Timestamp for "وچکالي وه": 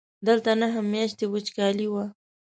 1.29-2.05